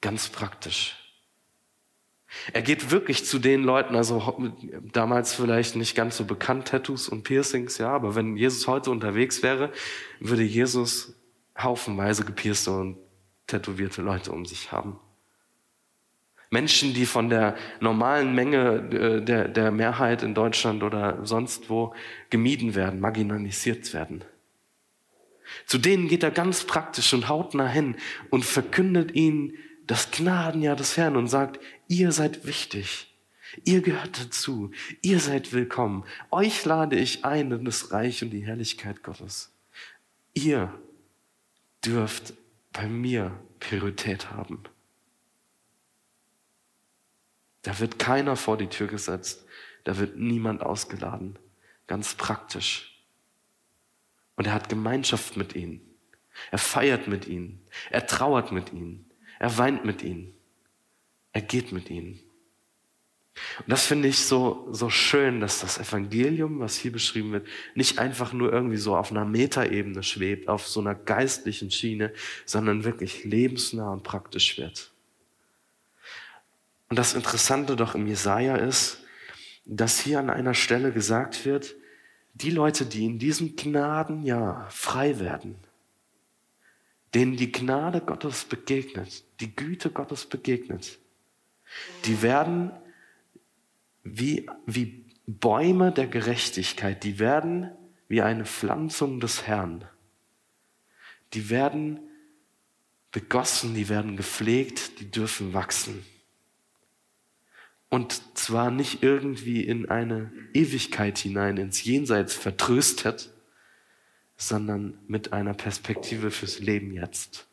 Ganz 0.00 0.28
praktisch. 0.28 0.96
Er 2.52 2.62
geht 2.62 2.90
wirklich 2.90 3.24
zu 3.24 3.38
den 3.38 3.62
Leuten, 3.62 3.94
also 3.94 4.36
damals 4.92 5.34
vielleicht 5.34 5.76
nicht 5.76 5.94
ganz 5.94 6.16
so 6.16 6.24
bekannt, 6.24 6.68
Tattoos 6.68 7.08
und 7.08 7.22
Piercings, 7.22 7.78
ja, 7.78 7.90
aber 7.90 8.14
wenn 8.14 8.36
Jesus 8.36 8.66
heute 8.66 8.90
unterwegs 8.90 9.42
wäre, 9.42 9.72
würde 10.20 10.42
Jesus 10.42 11.14
haufenweise 11.56 12.24
gepierste 12.24 12.72
und 12.72 12.98
tätowierte 13.46 14.02
Leute 14.02 14.32
um 14.32 14.44
sich 14.44 14.72
haben. 14.72 14.98
Menschen, 16.54 16.94
die 16.94 17.04
von 17.04 17.28
der 17.28 17.56
normalen 17.80 18.32
Menge 18.32 18.76
äh, 18.92 19.20
der, 19.20 19.48
der 19.48 19.72
Mehrheit 19.72 20.22
in 20.22 20.34
Deutschland 20.34 20.84
oder 20.84 21.26
sonst 21.26 21.68
wo 21.68 21.94
gemieden 22.30 22.76
werden, 22.76 23.00
marginalisiert 23.00 23.92
werden. 23.92 24.24
Zu 25.66 25.78
denen 25.78 26.06
geht 26.08 26.22
er 26.22 26.30
ganz 26.30 26.64
praktisch 26.64 27.12
und 27.12 27.28
hautnah 27.28 27.68
hin 27.68 27.96
und 28.30 28.44
verkündet 28.44 29.14
ihnen 29.14 29.54
das 29.86 30.12
Gnadenjahr 30.12 30.76
des 30.76 30.96
Herrn 30.96 31.16
und 31.16 31.26
sagt, 31.26 31.60
ihr 31.88 32.12
seid 32.12 32.46
wichtig. 32.46 33.12
Ihr 33.64 33.82
gehört 33.82 34.24
dazu. 34.24 34.70
Ihr 35.02 35.18
seid 35.18 35.52
willkommen. 35.52 36.04
Euch 36.30 36.64
lade 36.64 36.96
ich 36.96 37.24
ein 37.24 37.50
in 37.50 37.64
das 37.64 37.90
Reich 37.90 38.22
und 38.22 38.30
die 38.30 38.46
Herrlichkeit 38.46 39.02
Gottes. 39.02 39.52
Ihr 40.32 40.72
dürft 41.84 42.34
bei 42.72 42.86
mir 42.86 43.32
Priorität 43.58 44.30
haben. 44.30 44.62
Da 47.64 47.80
wird 47.80 47.98
keiner 47.98 48.36
vor 48.36 48.56
die 48.56 48.68
Tür 48.68 48.86
gesetzt. 48.86 49.44
Da 49.82 49.98
wird 49.98 50.16
niemand 50.16 50.62
ausgeladen. 50.62 51.38
Ganz 51.86 52.14
praktisch. 52.14 53.04
Und 54.36 54.46
er 54.46 54.54
hat 54.54 54.68
Gemeinschaft 54.68 55.36
mit 55.36 55.54
ihnen. 55.54 55.80
Er 56.50 56.58
feiert 56.58 57.08
mit 57.08 57.26
ihnen. 57.26 57.60
Er 57.90 58.06
trauert 58.06 58.52
mit 58.52 58.72
ihnen. 58.72 59.10
Er 59.38 59.56
weint 59.58 59.84
mit 59.84 60.02
ihnen. 60.02 60.34
Er 61.32 61.42
geht 61.42 61.72
mit 61.72 61.90
ihnen. 61.90 62.20
Und 63.58 63.68
das 63.68 63.86
finde 63.86 64.08
ich 64.08 64.20
so, 64.20 64.68
so 64.70 64.90
schön, 64.90 65.40
dass 65.40 65.60
das 65.60 65.78
Evangelium, 65.78 66.60
was 66.60 66.76
hier 66.76 66.92
beschrieben 66.92 67.32
wird, 67.32 67.48
nicht 67.74 67.98
einfach 67.98 68.32
nur 68.32 68.52
irgendwie 68.52 68.76
so 68.76 68.96
auf 68.96 69.10
einer 69.10 69.24
Metaebene 69.24 70.02
schwebt, 70.02 70.48
auf 70.48 70.68
so 70.68 70.80
einer 70.80 70.94
geistlichen 70.94 71.70
Schiene, 71.70 72.12
sondern 72.44 72.84
wirklich 72.84 73.24
lebensnah 73.24 73.92
und 73.92 74.04
praktisch 74.04 74.56
wird. 74.58 74.93
Und 76.88 76.98
das 76.98 77.14
Interessante 77.14 77.76
doch 77.76 77.94
im 77.94 78.06
Jesaja 78.06 78.56
ist, 78.56 78.98
dass 79.64 80.00
hier 80.00 80.18
an 80.18 80.30
einer 80.30 80.54
Stelle 80.54 80.92
gesagt 80.92 81.44
wird, 81.44 81.74
die 82.34 82.50
Leute, 82.50 82.84
die 82.84 83.04
in 83.04 83.18
diesem 83.18 83.56
Gnadenjahr 83.56 84.68
frei 84.70 85.18
werden, 85.20 85.56
denen 87.14 87.36
die 87.36 87.52
Gnade 87.52 88.00
Gottes 88.00 88.44
begegnet, 88.44 89.24
die 89.40 89.54
Güte 89.54 89.90
Gottes 89.90 90.26
begegnet, 90.26 90.98
die 92.04 92.22
werden 92.22 92.72
wie, 94.02 94.46
wie 94.66 95.06
Bäume 95.26 95.92
der 95.92 96.06
Gerechtigkeit, 96.06 97.04
die 97.04 97.18
werden 97.18 97.70
wie 98.08 98.20
eine 98.20 98.44
Pflanzung 98.44 99.20
des 99.20 99.46
Herrn. 99.46 99.84
Die 101.32 101.48
werden 101.48 102.00
begossen, 103.10 103.74
die 103.74 103.88
werden 103.88 104.16
gepflegt, 104.16 105.00
die 105.00 105.10
dürfen 105.10 105.54
wachsen. 105.54 106.04
Und 107.88 108.36
zwar 108.36 108.70
nicht 108.70 109.02
irgendwie 109.02 109.62
in 109.62 109.88
eine 109.88 110.32
Ewigkeit 110.52 111.18
hinein, 111.18 111.56
ins 111.56 111.84
Jenseits 111.84 112.34
vertröstet, 112.34 113.30
sondern 114.36 114.98
mit 115.06 115.32
einer 115.32 115.54
Perspektive 115.54 116.30
fürs 116.30 116.58
Leben 116.58 116.92
jetzt. 116.92 117.46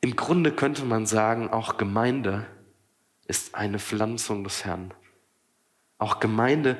Im 0.00 0.16
Grunde 0.16 0.52
könnte 0.52 0.84
man 0.84 1.06
sagen, 1.06 1.48
auch 1.50 1.76
Gemeinde 1.76 2.46
ist 3.26 3.54
eine 3.54 3.78
Pflanzung 3.78 4.42
des 4.42 4.64
Herrn. 4.64 4.92
Auch 5.98 6.18
Gemeinde 6.18 6.76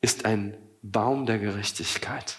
ist 0.00 0.24
ein 0.24 0.56
Baum 0.82 1.26
der 1.26 1.38
Gerechtigkeit. 1.38 2.38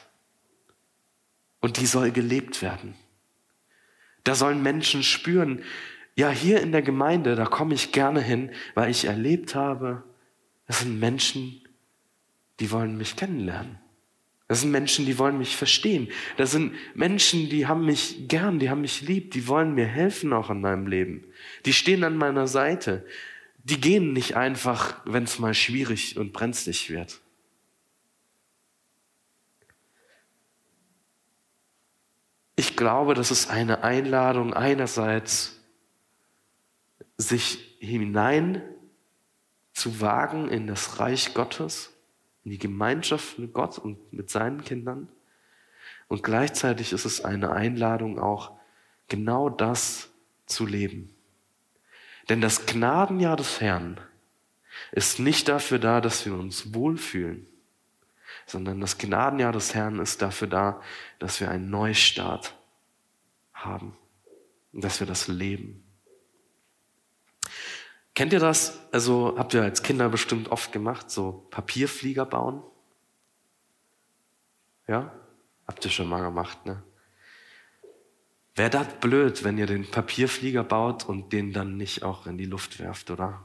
Und 1.60 1.78
die 1.78 1.86
soll 1.86 2.12
gelebt 2.12 2.62
werden. 2.62 2.96
Da 4.24 4.36
sollen 4.36 4.64
Menschen 4.64 5.04
spüren, 5.04 5.64
ja, 6.16 6.30
hier 6.30 6.62
in 6.62 6.72
der 6.72 6.82
Gemeinde, 6.82 7.36
da 7.36 7.46
komme 7.46 7.74
ich 7.74 7.92
gerne 7.92 8.22
hin, 8.22 8.52
weil 8.76 8.92
ich 8.92 9.06
erlebt 9.06 9.56
habe, 9.56 10.04
es 10.68 10.80
sind 10.80 11.00
Menschen, 11.00 11.62
die 12.60 12.72
wollen 12.72 12.98
mich 12.98 13.16
kennenlernen. 13.16 13.80
Das 14.48 14.62
sind 14.62 14.72
Menschen, 14.72 15.06
die 15.06 15.18
wollen 15.18 15.38
mich 15.38 15.56
verstehen. 15.56 16.10
Das 16.38 16.52
sind 16.52 16.74
Menschen, 16.94 17.50
die 17.50 17.66
haben 17.66 17.86
mich 17.86 18.28
gern, 18.28 18.60
die 18.60 18.70
haben 18.70 18.82
mich 18.82 19.02
lieb, 19.02 19.32
die 19.32 19.48
wollen 19.48 19.74
mir 19.74 19.88
helfen 19.88 20.34
auch 20.34 20.50
in 20.50 20.62
meinem 20.62 20.86
Leben. 20.86 21.26
Die 21.66 21.74
stehen 21.74 22.04
an 22.04 22.18
meiner 22.18 22.46
Seite. 22.46 23.06
Die 23.64 23.82
gehen 23.82 24.14
nicht 24.14 24.36
einfach, 24.36 25.02
wenn 25.06 25.24
es 25.24 25.40
mal 25.40 25.54
schwierig 25.54 26.18
und 26.18 26.34
brenzlig 26.34 26.90
wird. 26.90 27.22
Ich 32.56 32.76
glaube, 32.76 33.14
das 33.16 33.32
ist 33.32 33.50
eine 33.50 33.84
Einladung 33.84 34.54
einerseits, 34.54 35.53
sich 37.24 37.76
hinein 37.80 38.62
zu 39.74 40.00
wagen 40.02 40.50
in 40.50 40.68
das 40.68 41.00
Reich 41.00 41.34
Gottes, 41.34 41.92
in 42.44 42.52
die 42.52 42.60
Gemeinschaft 42.60 43.40
mit 43.40 43.54
Gott 43.54 43.80
und 43.80 44.14
mit 44.14 44.30
seinen 44.30 44.64
Kindern. 44.64 45.10
Und 46.08 46.24
gleichzeitig 46.24 46.94
ist 46.94 47.06
es 47.06 47.24
eine 47.26 47.52
Einladung 47.52 48.20
auch, 48.20 48.52
genau 49.08 49.50
das 49.50 50.10
zu 50.46 50.66
leben. 50.66 51.14
Denn 52.30 52.42
das 52.42 52.66
Gnadenjahr 52.66 53.36
des 53.36 53.60
Herrn 53.62 54.00
ist 54.92 55.20
nicht 55.20 55.48
dafür 55.48 55.80
da, 55.80 56.02
dass 56.02 56.26
wir 56.26 56.34
uns 56.34 56.74
wohlfühlen, 56.74 57.48
sondern 58.46 58.80
das 58.80 58.98
Gnadenjahr 58.98 59.52
des 59.52 59.74
Herrn 59.74 60.00
ist 60.00 60.22
dafür 60.22 60.48
da, 60.48 60.82
dass 61.20 61.40
wir 61.40 61.50
einen 61.50 61.70
Neustart 61.70 62.56
haben 63.54 63.96
und 64.72 64.84
dass 64.84 65.00
wir 65.00 65.08
das 65.08 65.28
leben. 65.28 65.83
Kennt 68.16 68.32
ihr 68.34 68.40
das? 68.40 68.80
Also 68.92 69.36
habt 69.38 69.54
ihr 69.54 69.64
als 69.64 69.82
Kinder 69.82 70.10
bestimmt 70.10 70.50
oft 70.50 70.72
gemacht, 70.72 71.10
so 71.10 71.48
Papierflieger 71.50 72.26
bauen? 72.26 72.62
Ja? 74.88 75.12
Habt 75.68 75.84
ihr 75.86 75.92
schon 75.92 76.08
mal 76.08 76.22
gemacht, 76.22 76.66
ne? 76.66 76.84
Wäre 78.56 78.70
das 78.70 79.00
blöd, 79.00 79.44
wenn 79.44 79.58
ihr 79.58 79.66
den 79.66 79.90
Papierflieger 79.90 80.64
baut 80.64 81.06
und 81.06 81.34
den 81.34 81.54
dann 81.54 81.76
nicht 81.78 82.04
auch 82.04 82.28
in 82.28 82.38
die 82.38 82.46
Luft 82.46 82.80
werft, 82.80 83.10
oder? 83.10 83.42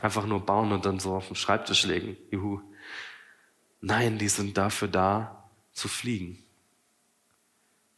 Einfach 0.00 0.24
nur 0.24 0.40
bauen 0.40 0.72
und 0.72 0.86
dann 0.86 0.98
so 0.98 1.14
auf 1.14 1.26
den 1.26 1.36
Schreibtisch 1.36 1.84
legen. 1.84 2.16
Juhu. 2.30 2.60
Nein, 3.82 4.16
die 4.16 4.28
sind 4.28 4.56
dafür 4.56 4.88
da, 4.88 5.50
zu 5.72 5.88
fliegen. 5.88 6.42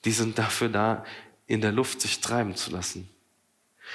Die 0.05 0.11
sind 0.11 0.39
dafür 0.39 0.69
da, 0.69 1.05
in 1.47 1.61
der 1.61 1.73
Luft 1.73 2.01
sich 2.01 2.21
treiben 2.21 2.57
zu 2.57 2.73
lassen. 2.73 3.09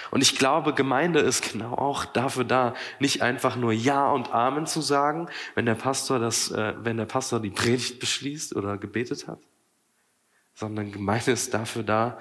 Und 0.09 0.21
ich 0.21 0.37
glaube, 0.37 0.73
Gemeinde 0.73 1.19
ist 1.19 1.51
genau 1.51 1.73
auch 1.73 2.05
dafür 2.05 2.43
da, 2.43 2.73
nicht 2.99 3.21
einfach 3.21 3.55
nur 3.55 3.71
Ja 3.73 4.11
und 4.11 4.33
Amen 4.33 4.65
zu 4.65 4.81
sagen, 4.81 5.27
wenn 5.55 5.65
der 5.65 5.75
Pastor 5.75 6.19
das, 6.19 6.51
äh, 6.51 6.73
wenn 6.79 6.97
der 6.97 7.05
Pastor 7.05 7.39
die 7.39 7.49
Predigt 7.49 7.99
beschließt 7.99 8.55
oder 8.55 8.77
gebetet 8.77 9.27
hat, 9.27 9.39
sondern 10.53 10.91
Gemeinde 10.91 11.31
ist 11.31 11.53
dafür 11.53 11.83
da, 11.83 12.19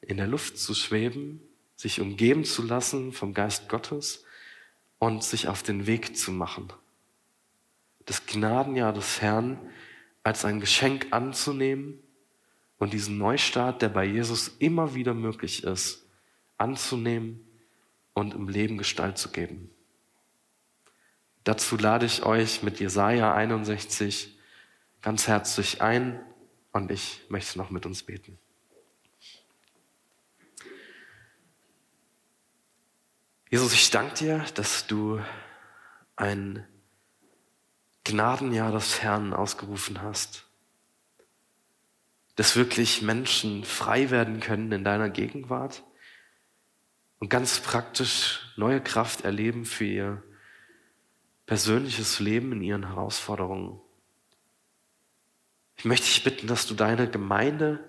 in 0.00 0.16
der 0.16 0.26
Luft 0.26 0.58
zu 0.58 0.74
schweben, 0.74 1.40
sich 1.76 2.00
umgeben 2.00 2.44
zu 2.44 2.62
lassen 2.62 3.12
vom 3.12 3.34
Geist 3.34 3.68
Gottes 3.68 4.24
und 4.98 5.24
sich 5.24 5.48
auf 5.48 5.62
den 5.62 5.86
Weg 5.86 6.16
zu 6.16 6.30
machen. 6.30 6.72
Das 8.06 8.26
Gnadenjahr 8.26 8.92
des 8.92 9.20
Herrn 9.20 9.58
als 10.22 10.44
ein 10.44 10.60
Geschenk 10.60 11.08
anzunehmen 11.10 11.98
und 12.78 12.92
diesen 12.92 13.18
Neustart, 13.18 13.82
der 13.82 13.88
bei 13.88 14.04
Jesus 14.04 14.48
immer 14.58 14.94
wieder 14.94 15.14
möglich 15.14 15.64
ist, 15.64 16.06
anzunehmen 16.60 17.46
und 18.14 18.34
im 18.34 18.48
Leben 18.48 18.78
Gestalt 18.78 19.18
zu 19.18 19.30
geben. 19.30 19.70
Dazu 21.44 21.76
lade 21.76 22.06
ich 22.06 22.24
euch 22.24 22.62
mit 22.62 22.80
Jesaja 22.80 23.34
61 23.34 24.38
ganz 25.00 25.26
herzlich 25.26 25.80
ein 25.80 26.20
und 26.72 26.90
ich 26.90 27.22
möchte 27.28 27.58
noch 27.58 27.70
mit 27.70 27.86
uns 27.86 28.02
beten. 28.02 28.38
Jesus, 33.48 33.72
ich 33.72 33.90
danke 33.90 34.14
dir, 34.14 34.44
dass 34.54 34.86
du 34.86 35.20
ein 36.14 36.64
Gnadenjahr 38.04 38.70
des 38.70 39.02
Herrn 39.02 39.32
ausgerufen 39.32 40.02
hast, 40.02 40.46
dass 42.36 42.54
wirklich 42.54 43.02
Menschen 43.02 43.64
frei 43.64 44.10
werden 44.10 44.40
können 44.40 44.70
in 44.70 44.84
deiner 44.84 45.10
Gegenwart 45.10 45.82
und 47.20 47.28
ganz 47.28 47.60
praktisch 47.60 48.40
neue 48.56 48.80
Kraft 48.80 49.24
erleben 49.24 49.64
für 49.64 49.84
ihr 49.84 50.22
persönliches 51.46 52.18
Leben 52.18 52.52
in 52.52 52.62
ihren 52.62 52.88
Herausforderungen. 52.88 53.78
Ich 55.76 55.84
möchte 55.84 56.06
dich 56.06 56.24
bitten, 56.24 56.46
dass 56.46 56.66
du 56.66 56.74
deine 56.74 57.08
Gemeinde 57.08 57.88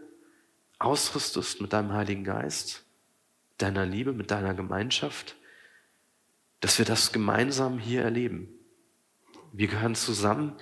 ausrüstest 0.80 1.62
mit 1.62 1.74
deinem 1.74 1.94
Heiligen 1.94 2.24
Geist, 2.24 2.84
deiner 3.58 3.86
Liebe, 3.86 4.14
mit 4.14 4.32
deiner 4.32 4.54
Gemeinschaft, 4.54 5.36
dass 6.60 6.78
wir 6.78 6.86
das 6.86 7.12
gemeinsam 7.12 7.80
hier 7.80 8.02
erleben. 8.02 8.50
Wir 9.54 9.68
gehören 9.68 9.96
zusammen, 9.96 10.58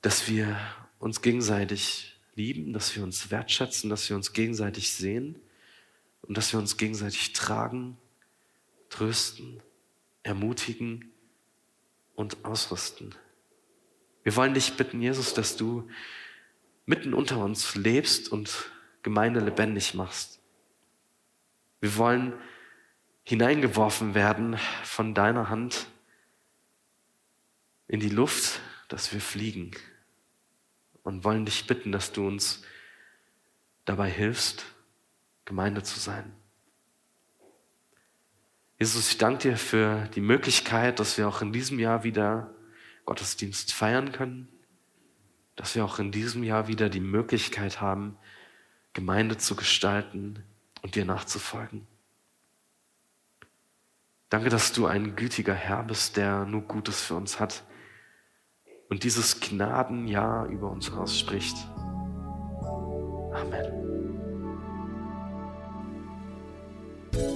dass 0.00 0.28
wir 0.28 0.56
uns 0.98 1.22
gegenseitig 1.22 2.20
lieben, 2.34 2.72
dass 2.72 2.94
wir 2.94 3.02
uns 3.02 3.30
wertschätzen, 3.30 3.90
dass 3.90 4.08
wir 4.08 4.16
uns 4.16 4.32
gegenseitig 4.32 4.92
sehen 4.92 5.40
und 6.26 6.36
dass 6.36 6.52
wir 6.52 6.60
uns 6.60 6.76
gegenseitig 6.76 7.32
tragen, 7.32 7.98
trösten, 8.88 9.62
ermutigen 10.22 11.12
und 12.14 12.44
ausrüsten. 12.44 13.14
Wir 14.22 14.34
wollen 14.36 14.54
dich 14.54 14.76
bitten, 14.76 15.02
Jesus, 15.02 15.34
dass 15.34 15.56
du 15.56 15.88
mitten 16.86 17.14
unter 17.14 17.38
uns 17.38 17.74
lebst 17.74 18.30
und 18.30 18.70
Gemeinde 19.02 19.40
lebendig 19.40 19.94
machst. 19.94 20.40
Wir 21.80 21.96
wollen 21.96 22.32
hineingeworfen 23.24 24.14
werden 24.14 24.58
von 24.82 25.14
deiner 25.14 25.50
Hand 25.50 25.86
in 27.86 28.00
die 28.00 28.08
Luft, 28.08 28.60
dass 28.88 29.12
wir 29.12 29.20
fliegen 29.20 29.72
und 31.02 31.24
wollen 31.24 31.44
dich 31.44 31.66
bitten, 31.66 31.92
dass 31.92 32.12
du 32.12 32.26
uns 32.26 32.62
dabei 33.84 34.10
hilfst, 34.10 34.64
Gemeinde 35.44 35.82
zu 35.82 35.98
sein. 36.00 36.32
Jesus, 38.78 39.10
ich 39.10 39.18
danke 39.18 39.50
dir 39.50 39.56
für 39.56 40.08
die 40.14 40.20
Möglichkeit, 40.20 40.98
dass 40.98 41.16
wir 41.16 41.28
auch 41.28 41.42
in 41.42 41.52
diesem 41.52 41.78
Jahr 41.78 42.04
wieder 42.04 42.52
Gottesdienst 43.04 43.72
feiern 43.72 44.12
können, 44.12 44.48
dass 45.56 45.74
wir 45.74 45.84
auch 45.84 45.98
in 45.98 46.10
diesem 46.10 46.42
Jahr 46.42 46.68
wieder 46.68 46.88
die 46.88 47.00
Möglichkeit 47.00 47.80
haben, 47.80 48.16
Gemeinde 48.92 49.38
zu 49.38 49.56
gestalten 49.56 50.42
und 50.82 50.94
dir 50.94 51.04
nachzufolgen. 51.04 51.86
Danke, 54.30 54.48
dass 54.48 54.72
du 54.72 54.86
ein 54.86 55.14
gütiger 55.14 55.54
Herr 55.54 55.84
bist, 55.84 56.16
der 56.16 56.44
nur 56.44 56.62
Gutes 56.62 57.02
für 57.02 57.14
uns 57.14 57.38
hat 57.38 57.62
und 58.88 59.04
dieses 59.04 59.40
Gnadenjahr 59.40 60.46
über 60.46 60.70
uns 60.70 60.90
ausspricht. 60.90 61.56